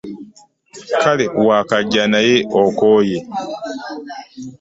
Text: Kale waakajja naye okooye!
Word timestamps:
Kale 1.01 1.25
waakajja 1.47 2.03
naye 2.13 2.35
okooye! 2.63 3.17